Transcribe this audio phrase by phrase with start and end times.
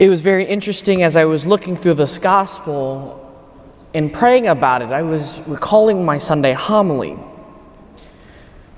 [0.00, 3.18] it was very interesting as I was looking through this gospel
[3.92, 7.18] and praying about it, I was recalling my Sunday homily.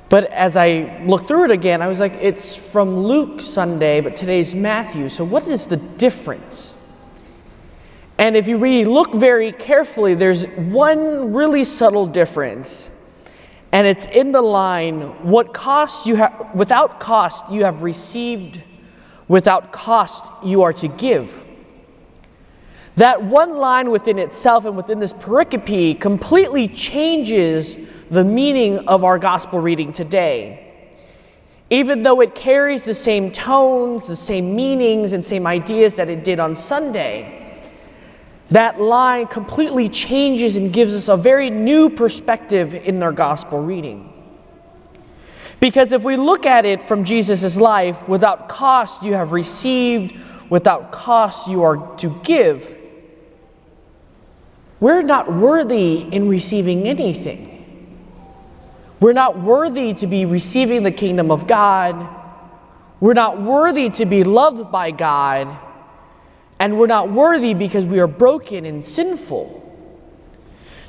[0.09, 4.17] But as I looked through it again, I was like, it's from Luke Sunday, but
[4.17, 5.09] today's Matthew.
[5.09, 6.71] So, what is the difference?
[8.19, 12.91] And if you really look very carefully, there's one really subtle difference.
[13.71, 18.61] And it's in the line, what cost you have, without cost you have received,
[19.33, 21.43] without cost you are to give.
[22.97, 27.79] That one line within itself and within this pericope completely changes
[28.11, 30.71] the meaning of our gospel reading today.
[31.71, 36.25] Even though it carries the same tones, the same meanings, and same ideas that it
[36.25, 37.59] did on Sunday,
[38.51, 44.13] that line completely changes and gives us a very new perspective in our gospel reading.
[45.63, 50.13] Because if we look at it from Jesus' life, without cost you have received,
[50.51, 52.77] without cost you are to give,
[54.81, 57.49] we're not worthy in receiving anything.
[58.99, 62.09] We're not worthy to be receiving the kingdom of God.
[62.99, 65.57] We're not worthy to be loved by God.
[66.59, 69.62] And we're not worthy because we are broken and sinful.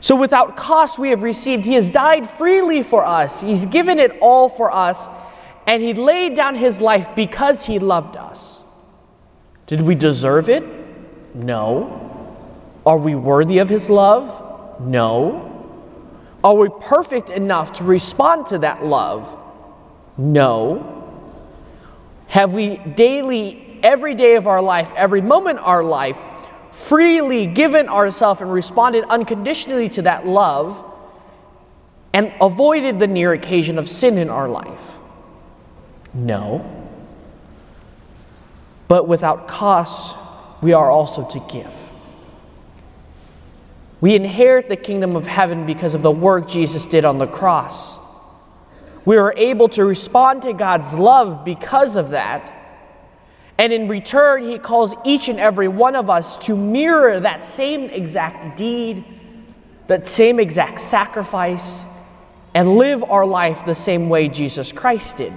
[0.03, 1.63] So, without cost, we have received.
[1.63, 5.07] He has died freely for us, He's given it all for us,
[5.65, 8.61] and He laid down His life because He loved us.
[9.65, 10.61] Did we deserve it?
[11.33, 12.35] No.
[12.85, 14.81] Are we worthy of His love?
[14.81, 15.49] No.
[16.43, 19.33] Are we perfect enough to respond to that love?
[20.17, 21.15] No.
[22.27, 26.17] Have we daily, every day of our life, every moment of our life,
[26.73, 30.83] freely given ourselves and responded unconditionally to that love
[32.13, 34.95] and avoided the near occasion of sin in our life?
[36.13, 36.65] No.
[38.87, 40.17] But without cost,
[40.61, 41.73] we are also to give.
[44.01, 47.99] We inherit the kingdom of heaven because of the work Jesus did on the cross.
[49.05, 52.52] We are able to respond to God's love because of that.
[53.57, 57.89] And in return, He calls each and every one of us to mirror that same
[57.89, 59.03] exact deed,
[59.87, 61.83] that same exact sacrifice,
[62.53, 65.33] and live our life the same way Jesus Christ did.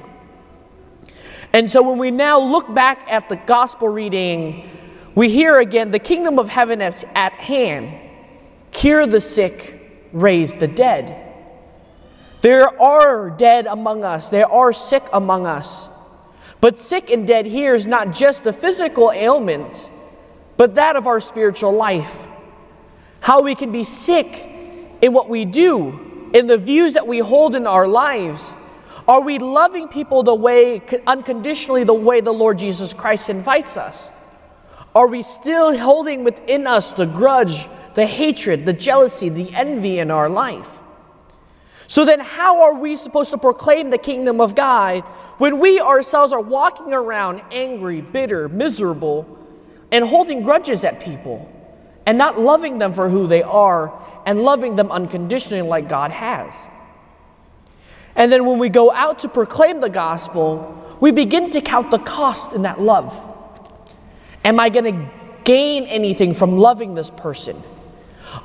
[1.53, 4.69] And so when we now look back at the gospel reading,
[5.15, 8.03] we hear again the kingdom of heaven is at hand
[8.73, 11.33] cure the sick, raise the dead.
[12.43, 15.89] There are dead among us, there are sick among us.
[16.61, 19.89] But sick and dead here is not just the physical ailments,
[20.57, 22.27] but that of our spiritual life.
[23.21, 24.43] How we can be sick
[25.03, 28.51] in what we do, in the views that we hold in our lives.
[29.07, 34.11] Are we loving people the way, unconditionally, the way the Lord Jesus Christ invites us?
[34.95, 40.11] Are we still holding within us the grudge, the hatred, the jealousy, the envy in
[40.11, 40.81] our life.
[41.89, 45.03] So then, how are we supposed to proclaim the kingdom of God
[45.39, 49.39] when we ourselves are walking around angry, bitter, miserable,
[49.93, 51.53] and holding grudges at people
[52.05, 53.93] and not loving them for who they are
[54.25, 56.69] and loving them unconditionally like God has?
[58.17, 61.99] And then, when we go out to proclaim the gospel, we begin to count the
[61.99, 63.15] cost in that love.
[64.45, 65.11] Am I going to
[65.45, 67.57] gain anything from loving this person?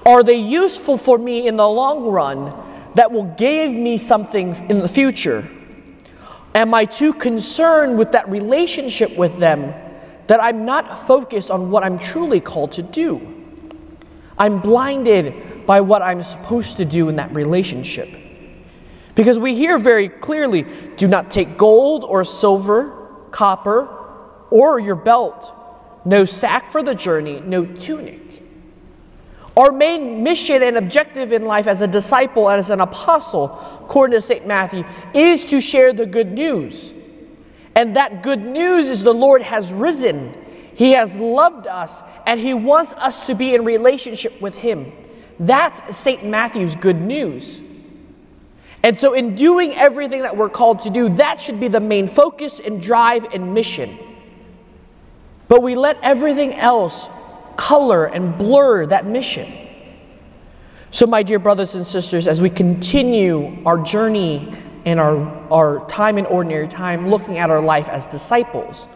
[0.06, 2.54] Are they useful for me in the long run
[2.96, 5.44] that will give me something in the future?
[6.54, 9.74] Am I too concerned with that relationship with them
[10.28, 13.26] that I'm not focused on what I'm truly called to do?
[14.38, 18.10] I'm blinded by what I'm supposed to do in that relationship.
[19.16, 20.66] Because we hear very clearly
[20.98, 23.88] do not take gold or silver, copper,
[24.50, 25.54] or your belt,
[26.06, 28.20] no sack for the journey, no tunic.
[29.58, 34.16] Our main mission and objective in life as a disciple and as an apostle, according
[34.16, 34.48] to St.
[34.48, 36.94] Matthew, is to share the good news.
[37.76, 40.34] And that good news is the Lord has risen.
[40.74, 44.92] He has loved us, and He wants us to be in relationship with Him.
[45.40, 46.24] That's St.
[46.26, 47.60] Matthew's good news.
[48.84, 52.08] And so, in doing everything that we're called to do, that should be the main
[52.08, 53.96] focus and drive and mission.
[55.48, 57.08] But we let everything else
[57.62, 59.48] color and blur that mission.
[60.90, 64.52] So, my dear brothers and sisters, as we continue our journey
[64.84, 65.16] and our,
[65.52, 68.88] our time in ordinary time, looking at our life as disciples,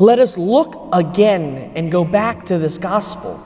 [0.00, 3.40] let us look again and go back to this gospel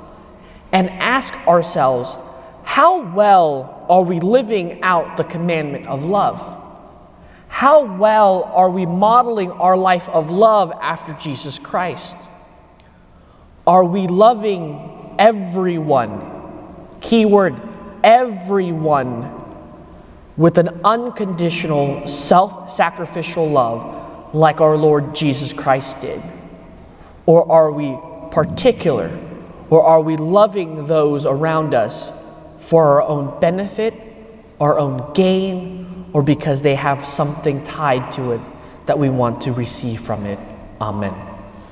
[0.73, 2.17] and ask ourselves
[2.65, 6.41] how well are we living out the commandment of love?
[7.49, 12.17] How well are we modeling our life of love after Jesus Christ?
[13.69, 16.89] Are we loving everyone?
[17.03, 17.55] Keyword
[18.03, 19.35] everyone
[20.39, 26.23] with an unconditional, self sacrificial love like our Lord Jesus Christ did?
[27.27, 27.95] Or are we
[28.31, 29.11] particular?
[29.69, 32.11] Or are we loving those around us
[32.61, 33.93] for our own benefit,
[34.59, 38.41] our own gain, or because they have something tied to it
[38.87, 40.39] that we want to receive from it?
[40.81, 41.38] Amen.